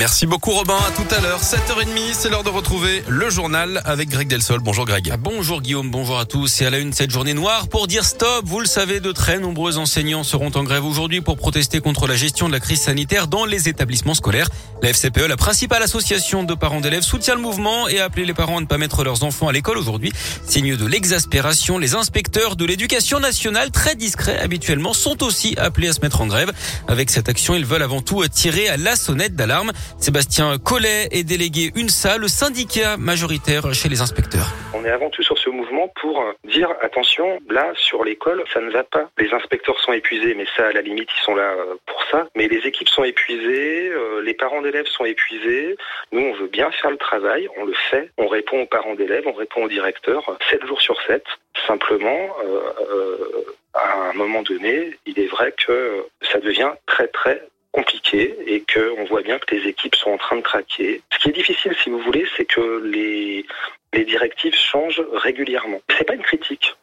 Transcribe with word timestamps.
Merci 0.00 0.24
beaucoup 0.24 0.52
Robin, 0.52 0.78
à 0.78 0.90
tout 0.92 1.14
à 1.14 1.20
l'heure, 1.20 1.42
7h30, 1.42 2.14
c'est 2.14 2.30
l'heure 2.30 2.42
de 2.42 2.48
retrouver 2.48 3.04
le 3.06 3.28
journal 3.28 3.82
avec 3.84 4.08
Greg 4.08 4.28
Delsol. 4.28 4.60
Bonjour 4.60 4.86
Greg. 4.86 5.10
Ah, 5.12 5.18
bonjour 5.18 5.60
Guillaume, 5.60 5.90
bonjour 5.90 6.18
à 6.18 6.24
tous. 6.24 6.62
Et 6.62 6.64
à 6.64 6.70
la 6.70 6.78
une, 6.78 6.94
cette 6.94 7.10
journée 7.10 7.34
noire 7.34 7.68
pour 7.68 7.86
dire 7.86 8.02
stop. 8.02 8.46
Vous 8.46 8.60
le 8.60 8.66
savez, 8.66 9.00
de 9.00 9.12
très 9.12 9.38
nombreux 9.38 9.76
enseignants 9.76 10.24
seront 10.24 10.52
en 10.54 10.64
grève 10.64 10.86
aujourd'hui 10.86 11.20
pour 11.20 11.36
protester 11.36 11.80
contre 11.80 12.06
la 12.06 12.16
gestion 12.16 12.48
de 12.48 12.52
la 12.52 12.60
crise 12.60 12.80
sanitaire 12.80 13.26
dans 13.26 13.44
les 13.44 13.68
établissements 13.68 14.14
scolaires. 14.14 14.48
La 14.82 14.88
FCPE, 14.88 15.26
la 15.28 15.36
principale 15.36 15.82
association 15.82 16.44
de 16.44 16.54
parents 16.54 16.80
d'élèves, 16.80 17.02
soutient 17.02 17.34
le 17.34 17.42
mouvement 17.42 17.86
et 17.86 18.00
a 18.00 18.04
appelé 18.04 18.24
les 18.24 18.32
parents 18.32 18.56
à 18.56 18.60
ne 18.62 18.66
pas 18.66 18.78
mettre 18.78 19.04
leurs 19.04 19.22
enfants 19.22 19.48
à 19.48 19.52
l'école 19.52 19.76
aujourd'hui. 19.76 20.14
Signe 20.46 20.76
de 20.76 20.86
l'exaspération, 20.86 21.76
les 21.76 21.94
inspecteurs 21.94 22.56
de 22.56 22.64
l'éducation 22.64 23.20
nationale, 23.20 23.70
très 23.70 23.96
discrets 23.96 24.38
habituellement, 24.38 24.94
sont 24.94 25.22
aussi 25.22 25.54
appelés 25.58 25.88
à 25.88 25.92
se 25.92 26.00
mettre 26.00 26.22
en 26.22 26.26
grève. 26.26 26.52
Avec 26.88 27.10
cette 27.10 27.28
action, 27.28 27.54
ils 27.54 27.66
veulent 27.66 27.82
avant 27.82 28.00
tout 28.00 28.26
tirer 28.28 28.70
à 28.70 28.78
la 28.78 28.96
sonnette 28.96 29.36
d'alarme. 29.36 29.72
Sébastien 29.98 30.58
Collet 30.58 31.08
est 31.10 31.24
délégué 31.24 31.70
UNSA, 31.76 32.18
le 32.18 32.28
syndicat 32.28 32.96
majoritaire 32.96 33.72
chez 33.74 33.88
les 33.88 34.00
inspecteurs. 34.00 34.48
On 34.74 34.84
est 34.84 34.90
avant 34.90 35.10
tout 35.10 35.22
sur 35.22 35.38
ce 35.38 35.50
mouvement 35.50 35.88
pour 36.00 36.24
dire 36.44 36.70
attention, 36.80 37.38
là 37.48 37.72
sur 37.74 38.04
l'école, 38.04 38.44
ça 38.52 38.60
ne 38.60 38.70
va 38.70 38.84
pas. 38.84 39.10
Les 39.18 39.32
inspecteurs 39.32 39.78
sont 39.80 39.92
épuisés, 39.92 40.34
mais 40.34 40.46
ça 40.56 40.68
à 40.68 40.72
la 40.72 40.80
limite 40.80 41.08
ils 41.16 41.24
sont 41.24 41.34
là 41.34 41.52
euh, 41.52 41.74
pour 41.86 42.02
ça. 42.10 42.28
Mais 42.36 42.48
les 42.48 42.66
équipes 42.66 42.88
sont 42.88 43.04
épuisées, 43.04 43.90
euh, 43.90 44.22
les 44.22 44.34
parents 44.34 44.62
d'élèves 44.62 44.86
sont 44.86 45.04
épuisés. 45.04 45.76
Nous 46.12 46.20
on 46.20 46.32
veut 46.34 46.48
bien 46.48 46.70
faire 46.70 46.90
le 46.90 46.96
travail, 46.96 47.48
on 47.58 47.64
le 47.64 47.74
fait. 47.90 48.10
On 48.18 48.28
répond 48.28 48.62
aux 48.62 48.66
parents 48.66 48.94
d'élèves, 48.94 49.24
on 49.26 49.32
répond 49.32 49.64
aux 49.64 49.68
directeurs, 49.68 50.36
7 50.50 50.66
jours 50.66 50.80
sur 50.80 51.00
7. 51.02 51.22
Simplement, 51.66 52.28
euh, 52.44 53.44
à 53.74 54.10
un 54.10 54.12
moment 54.14 54.42
donné, 54.42 54.96
il 55.06 55.18
est 55.18 55.26
vrai 55.26 55.52
que 55.64 56.06
ça 56.32 56.38
devient 56.40 56.72
très 56.86 57.08
très 57.08 57.42
compliqué 57.72 58.36
et 58.46 58.60
que 58.60 58.94
on 58.98 59.04
voit 59.04 59.22
bien 59.22 59.38
que 59.38 59.54
les 59.54 59.68
équipes 59.68 59.94
sont 59.94 60.10
en 60.10 60.18
train 60.18 60.36
de 60.36 60.42
craquer. 60.42 61.02
Ce 61.12 61.18
qui 61.18 61.30
est 61.30 61.32
difficile, 61.32 61.74
si 61.82 61.90
vous 61.90 62.00
voulez, 62.00 62.26
c'est 62.36 62.44
que 62.44 62.82
les, 62.84 63.44
les 63.92 64.04
directives 64.04 64.54
changent 64.54 65.02
régulièrement. 65.22 65.80
C'est 65.96 66.04
pas 66.04 66.14
une 66.14 66.22
critique, 66.22 66.74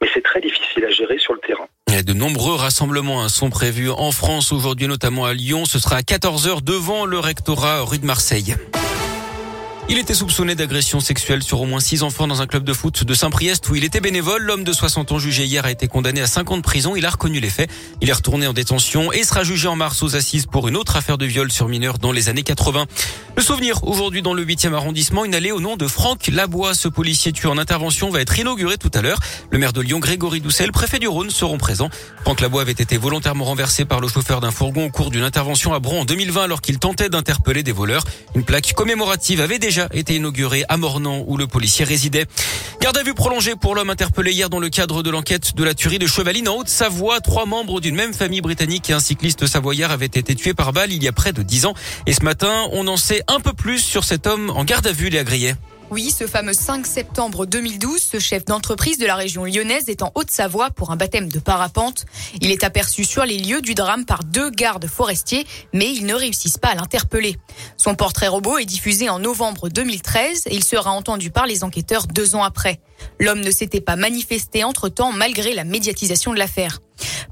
mais 0.00 0.08
c'est 0.12 0.22
très 0.22 0.40
difficile 0.40 0.84
à 0.84 0.90
gérer 0.90 1.18
sur 1.18 1.34
le 1.34 1.40
terrain. 1.40 1.66
De 2.04 2.12
nombreux 2.12 2.54
rassemblements 2.54 3.22
hein, 3.22 3.28
sont 3.28 3.50
prévus 3.50 3.90
en 3.90 4.10
France 4.10 4.52
aujourd'hui, 4.52 4.86
notamment 4.86 5.24
à 5.24 5.32
Lyon. 5.32 5.64
Ce 5.64 5.78
sera 5.78 5.96
à 5.96 6.02
14h 6.02 6.62
devant 6.62 7.06
le 7.06 7.18
rectorat 7.18 7.82
rue 7.82 7.98
de 7.98 8.06
Marseille. 8.06 8.54
Il 9.88 9.98
était 9.98 10.14
soupçonné 10.14 10.56
d'agression 10.56 10.98
sexuelle 10.98 11.44
sur 11.44 11.60
au 11.60 11.64
moins 11.64 11.78
six 11.78 12.02
enfants 12.02 12.26
dans 12.26 12.42
un 12.42 12.48
club 12.48 12.64
de 12.64 12.72
foot 12.72 13.04
de 13.04 13.14
Saint-Priest 13.14 13.68
où 13.68 13.76
il 13.76 13.84
était 13.84 14.00
bénévole. 14.00 14.42
L'homme 14.42 14.64
de 14.64 14.72
60 14.72 15.12
ans 15.12 15.18
jugé 15.20 15.44
hier 15.44 15.64
a 15.64 15.70
été 15.70 15.86
condamné 15.86 16.20
à 16.20 16.26
5 16.26 16.50
ans 16.50 16.56
de 16.56 16.62
prison. 16.62 16.96
Il 16.96 17.06
a 17.06 17.10
reconnu 17.10 17.38
les 17.38 17.48
faits. 17.48 17.70
Il 18.00 18.10
est 18.10 18.12
retourné 18.12 18.48
en 18.48 18.52
détention 18.52 19.12
et 19.12 19.22
sera 19.22 19.44
jugé 19.44 19.68
en 19.68 19.76
mars 19.76 20.02
aux 20.02 20.16
assises 20.16 20.46
pour 20.46 20.66
une 20.66 20.76
autre 20.76 20.96
affaire 20.96 21.18
de 21.18 21.24
viol 21.24 21.52
sur 21.52 21.68
mineur 21.68 21.98
dans 21.98 22.10
les 22.10 22.28
années 22.28 22.42
80. 22.42 22.86
Le 23.36 23.42
souvenir 23.42 23.84
aujourd'hui 23.84 24.22
dans 24.22 24.34
le 24.34 24.44
8e 24.44 24.74
arrondissement, 24.74 25.24
une 25.24 25.36
allée 25.36 25.52
au 25.52 25.60
nom 25.60 25.76
de 25.76 25.86
Franck 25.86 26.26
Labois. 26.32 26.74
Ce 26.74 26.88
policier 26.88 27.30
tué 27.30 27.48
en 27.48 27.56
intervention 27.56 28.10
va 28.10 28.20
être 28.20 28.36
inauguré 28.36 28.78
tout 28.78 28.90
à 28.92 29.02
l'heure. 29.02 29.20
Le 29.52 29.58
maire 29.58 29.72
de 29.72 29.82
Lyon, 29.82 30.00
Grégory 30.00 30.40
Doucet, 30.40 30.66
le 30.66 30.72
préfet 30.72 30.98
du 30.98 31.06
Rhône 31.06 31.30
seront 31.30 31.58
présents. 31.58 31.90
Franck 32.22 32.40
Labois 32.40 32.62
avait 32.62 32.72
été 32.72 32.96
volontairement 32.96 33.44
renversé 33.44 33.84
par 33.84 34.00
le 34.00 34.08
chauffeur 34.08 34.40
d'un 34.40 34.50
fourgon 34.50 34.86
au 34.86 34.90
cours 34.90 35.12
d'une 35.12 35.22
intervention 35.22 35.74
à 35.74 35.78
Bron 35.78 36.00
en 36.00 36.04
2020 36.04 36.42
alors 36.42 36.60
qu'il 36.60 36.80
tentait 36.80 37.08
d'interpeller 37.08 37.62
des 37.62 37.72
voleurs. 37.72 38.02
Une 38.34 38.42
plaque 38.42 38.72
commémorative 38.72 39.40
avait 39.40 39.60
déjà 39.60 39.75
été 39.92 40.16
inaugurée 40.16 40.64
à 40.68 40.76
Mornan 40.76 41.24
où 41.26 41.36
le 41.36 41.46
policier 41.46 41.84
résidait. 41.84 42.26
Garde 42.80 42.96
à 42.96 43.02
vue 43.02 43.14
prolongée 43.14 43.54
pour 43.56 43.74
l'homme 43.74 43.90
interpellé 43.90 44.32
hier 44.32 44.50
dans 44.50 44.60
le 44.60 44.68
cadre 44.68 45.02
de 45.02 45.10
l'enquête 45.10 45.54
de 45.54 45.64
la 45.64 45.74
tuerie 45.74 45.98
de 45.98 46.06
Chevaline 46.06 46.48
en 46.48 46.56
Haute-Savoie. 46.56 47.20
Trois 47.20 47.46
membres 47.46 47.80
d'une 47.80 47.94
même 47.94 48.14
famille 48.14 48.40
britannique 48.40 48.90
et 48.90 48.92
un 48.92 49.00
cycliste 49.00 49.46
savoyard 49.46 49.90
avaient 49.90 50.06
été 50.06 50.34
tués 50.34 50.54
par 50.54 50.72
balle 50.72 50.92
il 50.92 51.02
y 51.02 51.08
a 51.08 51.12
près 51.12 51.32
de 51.32 51.42
dix 51.42 51.66
ans. 51.66 51.74
Et 52.06 52.12
ce 52.12 52.24
matin, 52.24 52.68
on 52.72 52.86
en 52.88 52.96
sait 52.96 53.22
un 53.28 53.40
peu 53.40 53.52
plus 53.52 53.78
sur 53.78 54.04
cet 54.04 54.26
homme 54.26 54.50
en 54.50 54.64
garde 54.64 54.86
à 54.86 54.92
vue, 54.92 55.08
les 55.08 55.18
agriers. 55.18 55.54
Oui, 55.92 56.10
ce 56.10 56.26
fameux 56.26 56.52
5 56.52 56.84
septembre 56.84 57.46
2012, 57.46 58.02
ce 58.02 58.18
chef 58.18 58.44
d'entreprise 58.44 58.98
de 58.98 59.06
la 59.06 59.14
région 59.14 59.44
lyonnaise 59.44 59.88
est 59.88 60.02
en 60.02 60.10
Haute-Savoie 60.16 60.70
pour 60.70 60.90
un 60.90 60.96
baptême 60.96 61.28
de 61.28 61.38
parapente. 61.38 62.06
Il 62.40 62.50
est 62.50 62.64
aperçu 62.64 63.04
sur 63.04 63.24
les 63.24 63.38
lieux 63.38 63.62
du 63.62 63.74
drame 63.74 64.04
par 64.04 64.24
deux 64.24 64.50
gardes 64.50 64.88
forestiers, 64.88 65.46
mais 65.72 65.88
ils 65.92 66.04
ne 66.04 66.14
réussissent 66.14 66.58
pas 66.58 66.70
à 66.70 66.74
l'interpeller. 66.74 67.36
Son 67.76 67.94
portrait 67.94 68.26
robot 68.26 68.58
est 68.58 68.64
diffusé 68.64 69.08
en 69.08 69.20
novembre 69.20 69.68
2013 69.68 70.48
et 70.48 70.56
il 70.56 70.64
sera 70.64 70.90
entendu 70.90 71.30
par 71.30 71.46
les 71.46 71.62
enquêteurs 71.62 72.08
deux 72.08 72.34
ans 72.34 72.42
après. 72.42 72.80
L'homme 73.20 73.40
ne 73.40 73.50
s'était 73.52 73.80
pas 73.80 73.94
manifesté 73.94 74.64
entre-temps 74.64 75.12
malgré 75.12 75.54
la 75.54 75.62
médiatisation 75.62 76.32
de 76.32 76.38
l'affaire. 76.38 76.80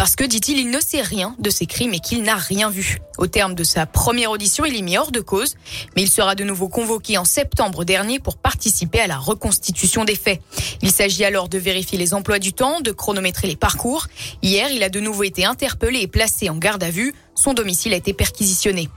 Parce 0.00 0.16
que, 0.16 0.24
dit-il, 0.24 0.56
il 0.58 0.70
ne 0.70 0.80
sait 0.80 1.02
rien 1.02 1.36
de 1.38 1.50
ces 1.50 1.66
crimes 1.66 1.92
et 1.92 2.00
qu'il 2.00 2.22
n'a 2.22 2.36
rien 2.36 2.70
vu. 2.70 3.00
Au 3.18 3.26
terme 3.26 3.54
de 3.54 3.62
sa 3.62 3.84
première 3.84 4.30
audition, 4.30 4.64
il 4.64 4.74
est 4.74 4.80
mis 4.80 4.96
hors 4.96 5.12
de 5.12 5.20
cause, 5.20 5.56
mais 5.94 6.00
il 6.00 6.08
sera 6.08 6.34
de 6.34 6.42
nouveau 6.42 6.70
convoqué 6.70 7.18
en 7.18 7.26
septembre 7.26 7.84
dernier 7.84 8.18
pour 8.18 8.38
participer 8.38 9.00
à 9.00 9.06
la 9.06 9.18
reconstitution 9.18 10.06
des 10.06 10.14
faits. 10.14 10.40
Il 10.80 10.90
s'agit 10.90 11.22
alors 11.22 11.50
de 11.50 11.58
vérifier 11.58 11.98
les 11.98 12.14
emplois 12.14 12.38
du 12.38 12.54
temps, 12.54 12.80
de 12.80 12.92
chronométrer 12.92 13.46
les 13.46 13.56
parcours. 13.56 14.06
Hier, 14.40 14.70
il 14.70 14.82
a 14.82 14.88
de 14.88 15.00
nouveau 15.00 15.24
été 15.24 15.44
interpellé 15.44 16.00
et 16.00 16.08
placé 16.08 16.48
en 16.48 16.56
garde 16.56 16.82
à 16.82 16.88
vue. 16.88 17.14
Son 17.34 17.52
domicile 17.52 17.92
a 17.92 17.96
été 17.96 18.14
perquisitionné. 18.14 18.88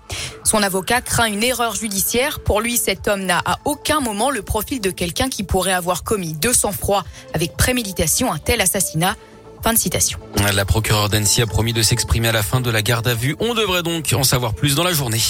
Son 0.45 0.63
avocat 0.63 1.01
craint 1.01 1.25
une 1.25 1.43
erreur 1.43 1.75
judiciaire. 1.75 2.39
Pour 2.39 2.61
lui, 2.61 2.77
cet 2.77 3.09
homme 3.09 3.23
n'a 3.23 3.41
à 3.43 3.59
aucun 3.65 3.99
moment 3.99 4.31
le 4.31 4.41
profil 4.41 4.79
de 4.79 4.89
quelqu'un 4.89 5.27
qui 5.27 5.43
pourrait 5.43 5.73
avoir 5.73 6.05
commis 6.05 6.31
de 6.31 6.53
sang-froid 6.53 7.03
avec 7.33 7.57
préméditation 7.57 8.31
un 8.31 8.39
tel 8.39 8.61
assassinat. 8.61 9.17
Fin 9.63 9.71
de 9.71 9.77
citation. 9.77 10.19
La 10.53 10.65
procureure 10.65 11.07
d'Annecy 11.07 11.41
a 11.41 11.47
promis 11.47 11.71
de 11.71 11.81
s'exprimer 11.81 12.27
à 12.27 12.31
la 12.33 12.43
fin 12.43 12.59
de 12.59 12.69
la 12.69 12.81
garde 12.81 13.07
à 13.07 13.13
vue. 13.13 13.37
On 13.39 13.53
devrait 13.53 13.81
donc 13.81 14.13
en 14.13 14.23
savoir 14.23 14.53
plus 14.53 14.75
dans 14.75 14.83
la 14.83 14.91
journée. 14.91 15.21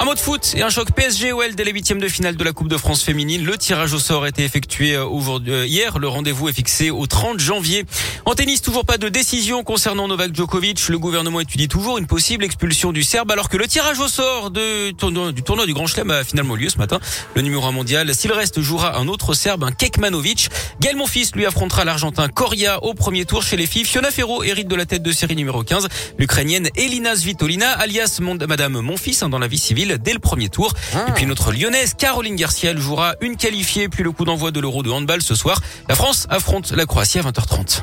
Un 0.00 0.06
mot 0.06 0.14
de 0.14 0.18
foot 0.18 0.54
et 0.56 0.62
un 0.62 0.70
choc 0.70 0.92
PSG-OL 0.92 1.54
dès 1.54 1.62
les 1.62 1.72
huitièmes 1.72 2.00
de 2.00 2.08
finale 2.08 2.34
de 2.34 2.42
la 2.42 2.54
Coupe 2.54 2.68
de 2.68 2.78
France 2.78 3.02
féminine. 3.02 3.44
Le 3.44 3.58
tirage 3.58 3.92
au 3.92 3.98
sort 3.98 4.24
a 4.24 4.30
été 4.30 4.42
effectué 4.42 4.94
euh, 4.94 5.04
euh, 5.04 5.66
hier. 5.66 5.98
Le 5.98 6.08
rendez-vous 6.08 6.48
est 6.48 6.54
fixé 6.54 6.88
au 6.88 7.06
30 7.06 7.38
janvier. 7.38 7.84
En 8.24 8.34
tennis, 8.34 8.62
toujours 8.62 8.86
pas 8.86 8.96
de 8.96 9.10
décision 9.10 9.62
concernant 9.62 10.08
Novak 10.08 10.34
Djokovic. 10.34 10.88
Le 10.88 10.98
gouvernement 10.98 11.40
étudie 11.40 11.68
toujours 11.68 11.98
une 11.98 12.06
possible 12.06 12.44
expulsion 12.44 12.92
du 12.92 13.02
Serbe 13.02 13.30
alors 13.30 13.50
que 13.50 13.58
le 13.58 13.68
tirage 13.68 14.00
au 14.00 14.08
sort 14.08 14.50
du 14.50 14.94
tournoi 14.96 15.66
du 15.66 15.74
Grand 15.74 15.86
Chelem 15.86 16.10
a 16.10 16.24
finalement 16.24 16.54
lieu 16.54 16.70
ce 16.70 16.78
matin. 16.78 16.98
Le 17.34 17.42
numéro 17.42 17.66
1 17.66 17.72
mondial, 17.72 18.14
s'il 18.14 18.32
reste, 18.32 18.62
jouera 18.62 18.96
un 18.96 19.06
autre 19.06 19.34
Serbe, 19.34 19.64
un 19.64 19.72
Kekmanovic. 19.72 20.48
Gaël 20.80 20.96
Monfils 20.96 21.28
lui 21.34 21.44
affrontera 21.44 21.84
l'Argentin 21.84 22.28
Coria 22.28 22.82
au 22.82 22.94
premier 22.94 23.26
tour 23.26 23.42
chez 23.42 23.58
les 23.58 23.66
filles. 23.66 23.84
Fiona 23.84 24.10
Ferro 24.10 24.44
hérite 24.44 24.68
de 24.68 24.76
la 24.76 24.86
tête 24.86 25.02
de 25.02 25.12
série 25.12 25.36
numéro 25.36 25.62
15. 25.62 25.88
L'Ukrainienne 26.18 26.70
Elina 26.74 27.14
Svitolina, 27.14 27.72
alias 27.72 28.18
Madame 28.22 28.80
Monfils 28.80 29.22
hein, 29.22 29.28
dans 29.28 29.38
la 29.38 29.46
vie 29.46 29.58
civile 29.58 29.89
dès 29.98 30.12
le 30.12 30.18
premier 30.18 30.48
tour. 30.48 30.72
Ah. 30.94 31.06
Et 31.08 31.12
puis 31.12 31.26
notre 31.26 31.52
lyonnaise 31.52 31.94
Caroline 31.94 32.36
Garcia 32.36 32.70
elle 32.70 32.78
jouera 32.78 33.14
une 33.20 33.36
qualifiée 33.36 33.88
puis 33.88 34.02
le 34.02 34.12
coup 34.12 34.24
d'envoi 34.24 34.50
de 34.50 34.60
l'Euro 34.60 34.82
de 34.82 34.90
handball 34.90 35.22
ce 35.22 35.34
soir. 35.34 35.60
La 35.88 35.94
France 35.94 36.26
affronte 36.30 36.72
la 36.72 36.86
Croatie 36.86 37.18
à 37.18 37.22
20h30. 37.22 37.82